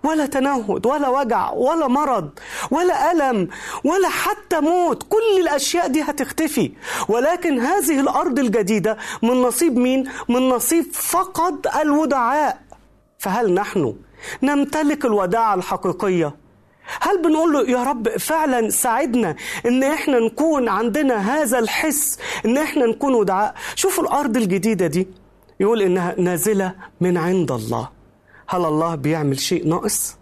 [0.05, 2.31] ولا تنهد ولا وجع ولا مرض
[2.71, 3.49] ولا ألم
[3.85, 6.73] ولا حتى موت كل الأشياء دي هتختفي.
[7.09, 12.59] ولكن هذه الأرض الجديدة من نصيب مين؟ من نصيب فقط الودعاء.
[13.19, 13.95] فهل نحن
[14.43, 16.37] نمتلك الوداعه الحقيقية.
[17.01, 19.37] هل بنقول له يا رب فعلا ساعدنا
[19.67, 25.09] إن إحنا نكون عندنا هذا الحس إن إحنا نكون ودعاء شوفوا الأرض الجديدة دي.
[25.61, 27.89] يقول إنها نازلة من عند الله.
[28.49, 30.17] هل الله بيعمل شيء ناقص؟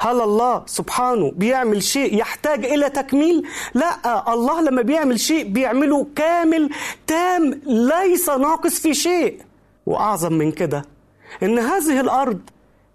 [0.00, 6.70] هل الله سبحانه بيعمل شيء يحتاج إلى تكميل؟ لا الله لما بيعمل شيء بيعمله كامل
[7.06, 9.40] تام ليس ناقص في شيء.
[9.86, 10.84] وأعظم من كده
[11.42, 12.40] إن هذه الأرض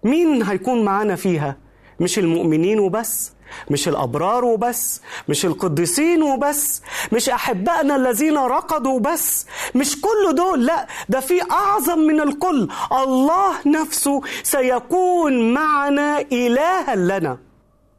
[0.04, 1.56] مين هيكون معانا فيها؟
[2.00, 3.32] مش المؤمنين وبس
[3.70, 6.82] مش الأبرار وبس مش القديسين وبس
[7.12, 12.68] مش أحبائنا الذين رقدوا بس مش كل دول لا ده في أعظم من الكل.
[12.92, 17.38] الله نفسه سيكون معنا إلها لنا.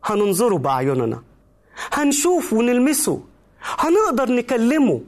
[0.05, 1.21] هننظره بأعيننا.
[1.93, 3.21] هنشوف ونلمسه.
[3.79, 5.01] هنقدر نكلمه.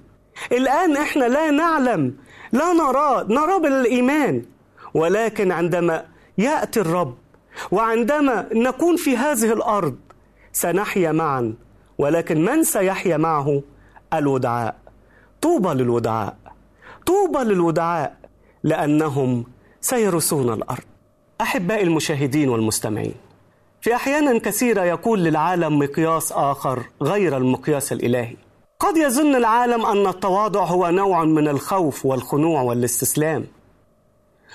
[0.52, 2.16] الآن إحنا لا نعلم
[2.52, 4.46] لا نراه نراه بالإيمان.
[4.94, 6.06] ولكن عندما
[6.38, 7.16] يأتي الرب
[7.72, 9.96] وعندما نكون في هذه الأرض
[10.54, 11.54] سنحيا معا
[11.98, 13.62] ولكن من سيحيا معه؟
[14.14, 14.76] الودعاء.
[15.42, 16.38] طوبى للودعاء.
[17.06, 18.18] طوبى للودعاء
[18.64, 19.46] لأنهم
[19.82, 20.84] سيرثون الأرض.
[21.42, 23.14] أحبائي المشاهدين والمستمعين
[23.82, 28.36] في أحيان كثيرة يكون للعالم مقياس آخر غير المقياس الإلهي.
[28.80, 33.46] قد يظن العالم أن التواضع هو نوع من الخوف والخنوع والاستسلام.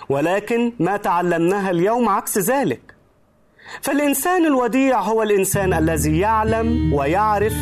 [0.09, 2.81] ولكن ما تعلمناها اليوم عكس ذلك.
[3.81, 7.55] فالإنسان الوديع هو الإنسان الذي يعلم ويعرف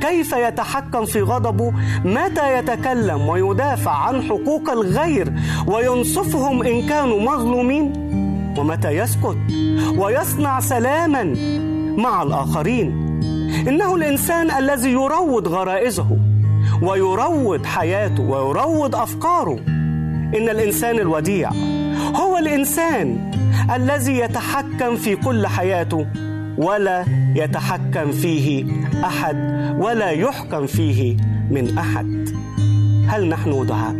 [0.00, 1.72] كيف يتحكم في غضبه
[2.04, 5.32] متى يتكلم ويدافع عن حقوق الغير
[5.66, 7.92] وينصفهم إن كانوا مظلومين
[8.58, 9.38] ومتى يسكت
[9.96, 11.24] ويصنع سلاما
[11.96, 13.08] مع الآخرين.
[13.68, 16.18] إنه الإنسان الذي يروض غرائزه
[16.82, 19.58] ويروض حياته ويروض أفكاره.
[20.36, 21.50] إن الإنسان الوديع
[22.16, 23.30] هو الإنسان
[23.74, 26.06] الذي يتحكم في كل حياته
[26.58, 28.66] ولا يتحكم فيه
[29.04, 29.36] أحد
[29.78, 31.16] ولا يحكم فيه
[31.50, 32.28] من أحد.
[33.08, 33.96] هل نحن ودعاء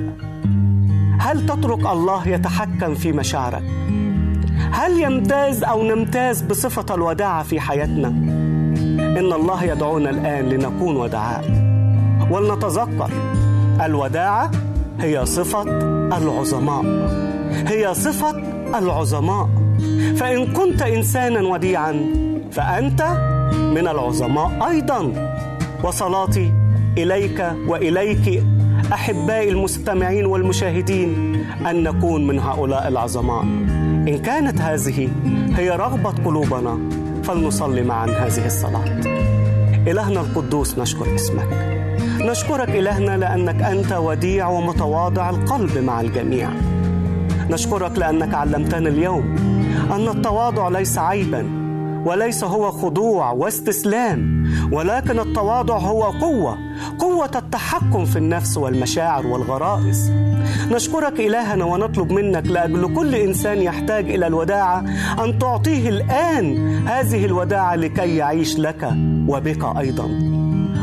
[1.20, 3.62] هل تترك الله يتحكم في مشاعرك؟
[4.72, 8.08] هل يمتاز أو نمتاز بصفة الوداعه في حياتنا؟
[9.18, 11.44] إن الله يدعونا الآن لنكون ودعاء.
[12.30, 13.10] ولنتذكر
[13.84, 14.50] الوداعه
[15.00, 15.62] هي صفة
[16.18, 16.84] العظماء.
[17.66, 18.30] هي صفة
[18.78, 19.48] العظماء.
[20.16, 22.06] فإن كنت إنسانا وديعا
[22.52, 23.02] فأنت
[23.54, 25.12] من العظماء أيضا.
[25.84, 26.52] وصلاتي
[26.98, 28.42] إليك وإليك
[28.92, 31.34] أحبائي المستمعين والمشاهدين
[31.70, 33.42] أن نكون من هؤلاء العظماء.
[34.08, 35.08] إن كانت هذه
[35.56, 36.78] هي رغبة قلوبنا
[37.24, 38.84] فلنصلي معا هذه الصلاة.
[39.86, 41.48] إلهنا القدوس نشكر اسمك.
[42.20, 46.50] نشكرك إلهنا لأنك أنت وديع ومتواضع القلب مع الجميع.
[47.50, 49.36] نشكرك لأنك علمتنا اليوم
[49.92, 51.46] أن التواضع ليس عيبا
[52.06, 56.58] وليس هو خضوع واستسلام ولكن التواضع هو قوة
[56.98, 60.12] قوة التحكم في النفس والمشاعر والغرائز.
[60.70, 64.84] نشكرك إلهنا ونطلب منك لأجل كل إنسان يحتاج إلى الوداعه
[65.24, 68.92] أن تعطيه الآن هذه الوداعه لكي يعيش لك
[69.28, 70.08] وبك أيضا.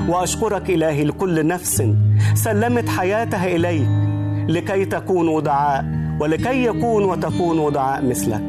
[0.09, 1.83] وأشكرك إلهي لكل نفس
[2.33, 3.87] سلمت حياتها إليك
[4.49, 5.85] لكي تكون ودعاء
[6.19, 8.41] ولكي يكون وتكون ودعاء مثلك.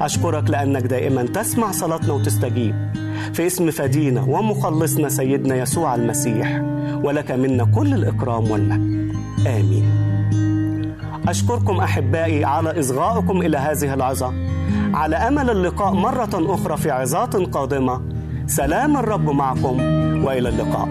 [0.00, 2.74] أشكرك لأنك دائما تسمع صلاتنا وتستجيب.
[3.32, 6.62] في اسم فدينا ومخلصنا سيدنا يسوع المسيح
[7.02, 9.14] ولك منا كل الإكرام والمجد.
[9.46, 10.06] آمين.
[11.28, 14.32] أشكركم أحبائي على إصغائكم إلى هذه العظة.
[14.94, 18.02] على أمل اللقاء مرة أخرى في عظات قادمة.
[18.46, 19.80] سلام الرب معكم
[20.24, 20.88] وإلى اللقاء.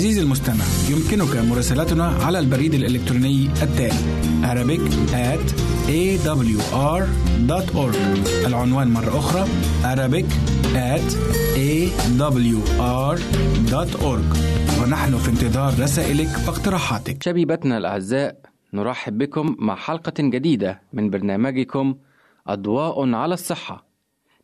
[0.00, 4.80] عزيزي المستمع يمكنك مراسلتنا على البريد الإلكتروني التالي Arabic
[5.12, 5.52] at
[5.88, 7.96] awr.org
[8.46, 9.44] العنوان مرة أخرى
[9.82, 10.24] Arabic
[10.74, 11.14] at
[11.56, 13.20] awr.org
[14.82, 17.22] ونحن في انتظار رسائلك واقتراحاتك.
[17.22, 18.40] شبيبتنا الأعزاء
[18.74, 21.94] نرحب بكم مع حلقة جديدة من برنامجكم
[22.46, 23.86] أضواء على الصحة.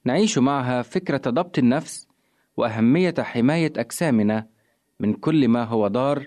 [0.05, 2.07] نعيش معها فكرة ضبط النفس
[2.57, 4.56] وأهمية حماية أجسامنا
[5.01, 6.27] من كل ما هو ضار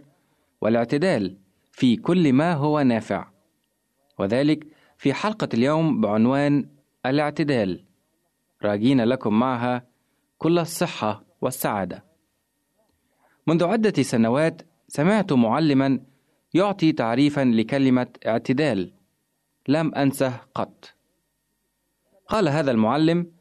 [0.61, 1.37] والاعتدال
[1.71, 3.27] في كل ما هو نافع.
[4.17, 4.67] وذلك
[4.97, 6.69] في حلقة اليوم بعنوان
[7.05, 7.85] الاعتدال.
[8.63, 9.87] راجين لكم معها
[10.37, 12.03] كل الصحة والسعادة.
[13.47, 15.99] منذ عدة سنوات سمعت معلما
[16.53, 18.93] يعطي تعريفا لكلمة اعتدال.
[19.67, 20.93] لم أنسه قط.
[22.27, 23.31] قال هذا المعلم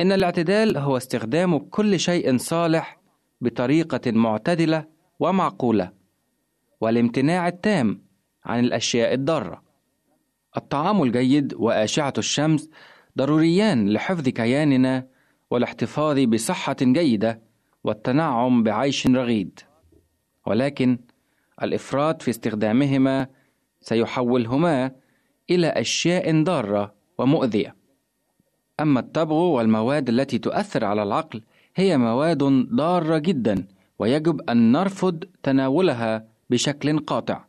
[0.00, 3.03] إن الاعتدال هو استخدام كل شيء صالح
[3.44, 4.86] بطريقة معتدلة
[5.20, 5.92] ومعقولة
[6.80, 8.02] والامتناع التام
[8.44, 9.62] عن الأشياء الضارة.
[10.56, 12.70] الطعام الجيد وأشعة الشمس
[13.18, 15.06] ضروريان لحفظ كياننا
[15.50, 17.42] والاحتفاظ بصحة جيدة
[17.84, 19.60] والتنعم بعيش رغيد.
[20.46, 20.98] ولكن
[21.62, 23.26] الإفراط في استخدامهما
[23.80, 24.90] سيحولهما
[25.50, 27.76] إلى أشياء ضارة ومؤذية.
[28.80, 31.42] أما التبغ والمواد التي تؤثر على العقل
[31.76, 32.42] هي مواد
[32.74, 33.66] ضارة جدا
[33.98, 37.44] ويجب أن نرفض تناولها بشكل قاطع.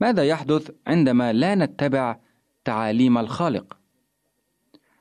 [0.00, 2.16] ماذا يحدث عندما لا نتبع
[2.64, 3.78] تعاليم الخالق؟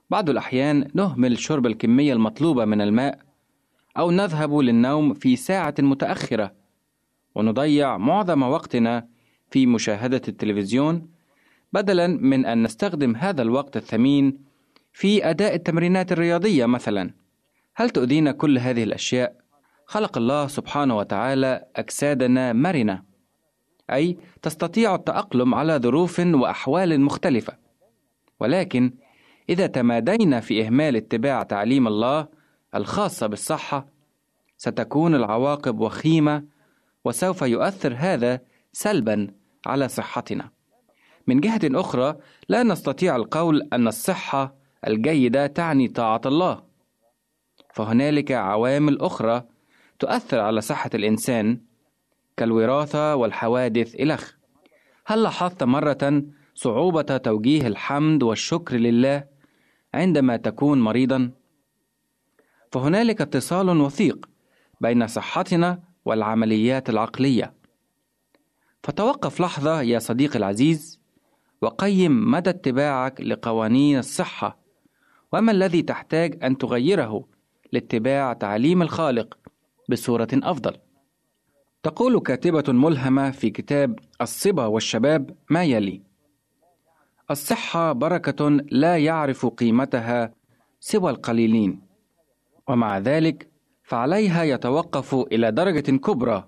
[0.09, 3.19] بعض الأحيان نهمل شرب الكمية المطلوبة من الماء
[3.97, 6.53] أو نذهب للنوم في ساعة متأخرة
[7.35, 9.07] ونضيع معظم وقتنا
[9.51, 11.09] في مشاهدة التلفزيون
[11.73, 14.37] بدلا من أن نستخدم هذا الوقت الثمين
[14.93, 17.22] في أداء التمرينات الرياضية مثلا
[17.75, 19.35] هل تؤذينا كل هذه الأشياء؟
[19.85, 23.03] خلق الله سبحانه وتعالى أجسادنا مرنة.
[23.91, 27.57] أي تستطيع التأقلم على ظروف وأحوال مختلفة.
[28.39, 28.93] ولكن
[29.49, 32.27] إذا تمادينا في إهمال اتباع تعليم الله
[32.75, 33.87] الخاصة بالصحة
[34.57, 36.43] ستكون العواقب وخيمة
[37.05, 38.39] وسوف يؤثر هذا
[38.71, 39.27] سلبا
[39.65, 40.49] على صحتنا.
[41.27, 42.15] من جهة أخرى
[42.49, 44.55] لا نستطيع القول أن الصحة
[44.87, 46.72] الجيدة تعني طاعة الله.
[47.73, 49.43] فهنالك عوامل أخرى
[49.99, 51.61] تؤثر على صحة الإنسان
[52.37, 54.33] كالوراثة والحوادث إلخ
[55.05, 56.23] هل لاحظت مرة
[56.55, 59.23] صعوبة توجيه الحمد والشكر لله
[59.93, 61.31] عندما تكون مريضا؟
[62.71, 64.29] فهنالك اتصال وثيق
[64.81, 67.53] بين صحتنا والعمليات العقلية
[68.83, 70.99] فتوقف لحظة يا صديقي العزيز
[71.61, 74.59] وقيم مدى اتباعك لقوانين الصحة
[75.31, 77.32] وما الذي تحتاج أن تغيره
[77.73, 79.37] لاتباع تعليم الخالق
[79.89, 80.73] بصورة أفضل.
[81.83, 86.01] تقول كاتبة ملهمة في كتاب الصبا والشباب ما يلي:
[87.31, 90.33] الصحة بركة لا يعرف قيمتها
[90.79, 91.81] سوى القليلين،
[92.67, 93.47] ومع ذلك
[93.83, 96.47] فعليها يتوقف إلى درجة كبرى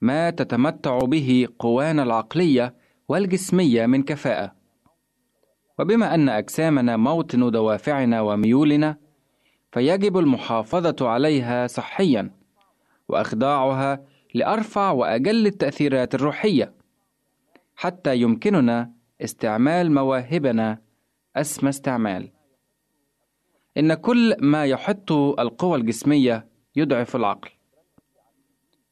[0.00, 2.74] ما تتمتع به قوانا العقلية
[3.08, 4.52] والجسمية من كفاءة.
[5.78, 9.05] وبما أن أجسامنا موطن دوافعنا وميولنا،
[9.76, 12.30] فيجب المحافظة عليها صحيا
[13.08, 14.04] وإخضاعها
[14.34, 16.74] لأرفع وأجل التأثيرات الروحية
[17.74, 20.78] حتى يمكننا استعمال مواهبنا
[21.36, 22.28] أسمى استعمال.
[23.76, 27.50] إن كل ما يحط القوى الجسمية يضعف العقل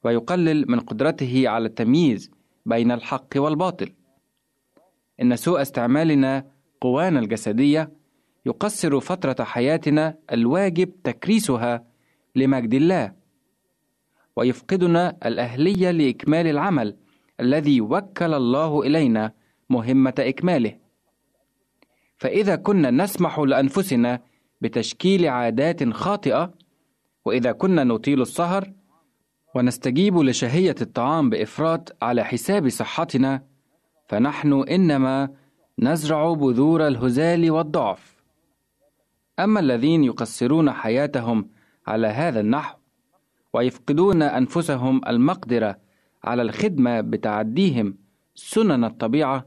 [0.03, 2.31] ويقلل من قدرته على التمييز
[2.65, 3.93] بين الحق والباطل.
[5.21, 7.91] إن سوء استعمالنا قوانا الجسدية
[8.45, 11.83] يقصر فترة حياتنا الواجب تكريسها
[12.35, 13.13] لمجد الله
[14.35, 16.95] ويفقدنا الأهلية لإكمال العمل
[17.39, 19.31] الذي وكل الله إلينا
[19.69, 20.77] مهمة إكماله.
[22.17, 24.21] فإذا كنا نسمح لأنفسنا
[24.61, 26.53] بتشكيل عادات خاطئة
[27.25, 28.71] وإذا كنا نطيل السهر
[29.55, 33.43] ونستجيب لشهية الطعام بإفراط على حساب صحتنا
[34.07, 35.29] فنحن إنما
[35.79, 38.14] نزرع بذور الهزال والضعف.
[39.39, 41.49] أما الذين يقصرون حياتهم
[41.87, 42.77] على هذا النحو
[43.53, 45.77] ويفقدون أنفسهم المقدرة
[46.23, 47.97] على الخدمة بتعديهم
[48.35, 49.45] سنن الطبيعة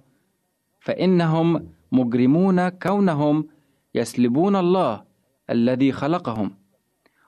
[0.81, 3.49] فإنهم مجرمون كونهم
[3.95, 5.05] يسلبون الله
[5.51, 6.59] الذي خلقهم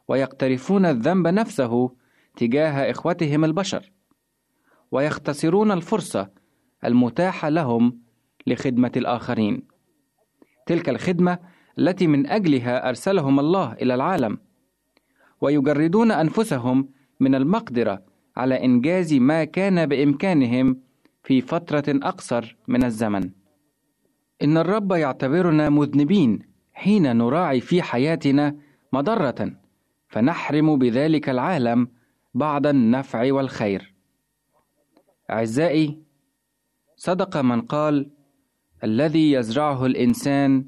[0.08, 1.90] ويقترفون الذنب نفسه
[2.36, 3.92] تجاه إخوتهم البشر
[4.90, 6.30] ويختصرون الفرصة
[6.84, 7.98] المتاحة لهم
[8.46, 9.62] لخدمة الآخرين.
[10.66, 11.38] تلك الخدمة
[11.78, 14.38] التي من أجلها أرسلهم الله إلى العالم
[15.40, 16.88] ويجردون أنفسهم
[17.20, 18.02] من المقدرة
[18.36, 20.80] على إنجاز ما كان بإمكانهم
[21.22, 23.30] في فترة أقصر من الزمن.
[24.42, 26.38] إن الرب يعتبرنا مذنبين
[26.72, 28.56] حين نراعي في حياتنا
[28.92, 29.52] مضرة
[30.08, 31.88] فنحرم بذلك العالم
[32.34, 33.94] بعض النفع والخير.
[35.30, 36.02] أعزائي،
[36.96, 38.10] صدق من قال:
[38.84, 40.64] الذي يزرعه الإنسان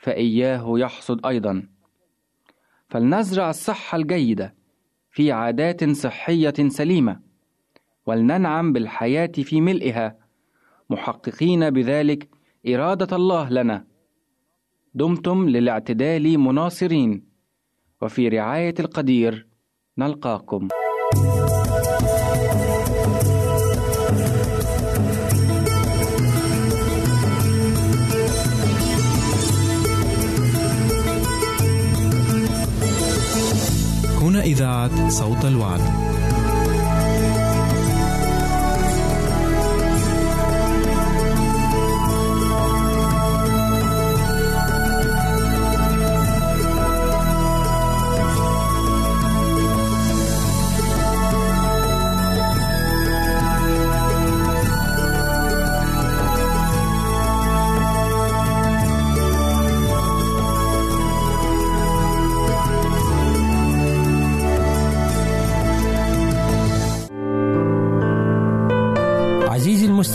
[0.00, 1.62] فإياه يحصد أيضا.
[2.88, 4.54] فلنزرع الصحة الجيدة
[5.10, 7.20] في عادات صحية سليمة،
[8.06, 10.16] ولننعم بالحياة في ملئها،
[10.90, 12.28] محققين بذلك
[12.68, 13.86] إرادة الله لنا.
[14.94, 17.24] دمتم للاعتدال مناصرين،
[18.02, 19.46] وفي رعاية القدير
[19.98, 20.68] نلقاكم.
[34.40, 36.09] إذاعة صوت الوعد.